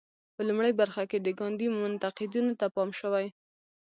[0.35, 3.25] په لومړۍ برخه کې د ګاندي منتقدینو ته پام شوی.